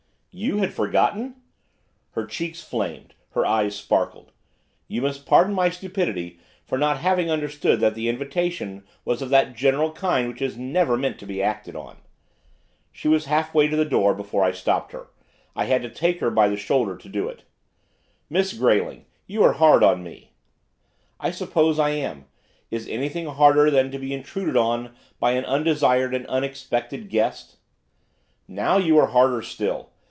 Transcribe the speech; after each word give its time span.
'You 0.33 0.59
had 0.59 0.71
forgotten?' 0.73 1.35
Her 2.11 2.25
cheeks 2.25 2.63
flamed; 2.63 3.15
her 3.31 3.45
eyes 3.45 3.75
sparkled. 3.75 4.31
'You 4.87 5.01
must 5.01 5.25
pardon 5.25 5.53
my 5.53 5.67
stupidity 5.69 6.39
for 6.63 6.77
not 6.77 6.99
having 6.99 7.29
understood 7.29 7.81
that 7.81 7.95
the 7.95 8.07
invitation 8.07 8.85
was 9.03 9.21
of 9.21 9.27
that 9.31 9.55
general 9.57 9.91
kind 9.91 10.29
which 10.29 10.41
is 10.41 10.55
never 10.57 10.95
meant 10.95 11.19
to 11.19 11.25
be 11.25 11.43
acted 11.43 11.75
on.' 11.75 11.97
She 12.93 13.09
was 13.09 13.25
half 13.25 13.53
way 13.53 13.67
to 13.67 13.75
the 13.75 13.83
door 13.83 14.13
before 14.13 14.41
I 14.41 14.53
stopped 14.53 14.93
her, 14.93 15.07
I 15.53 15.65
had 15.65 15.81
to 15.81 15.89
take 15.89 16.21
her 16.21 16.31
by 16.31 16.47
the 16.47 16.55
shoulder 16.55 16.95
to 16.95 17.09
do 17.09 17.27
it. 17.27 17.43
'Miss 18.29 18.53
Grayling! 18.53 19.03
You 19.27 19.43
are 19.43 19.51
hard 19.53 19.83
on 19.83 20.01
me.' 20.01 20.31
'I 21.19 21.31
suppose 21.31 21.77
I 21.77 21.89
am. 21.89 22.23
Is 22.69 22.87
anything 22.87 23.25
harder 23.25 23.69
than 23.69 23.91
to 23.91 23.99
be 23.99 24.13
intruded 24.13 24.55
on 24.55 24.95
by 25.19 25.31
an 25.31 25.43
undesired, 25.43 26.15
and 26.15 26.25
unexpected, 26.27 27.09
guest?' 27.09 27.57
'Now 28.47 28.77
you 28.77 28.97
are 28.97 29.07
harder 29.07 29.41
still. 29.41 29.89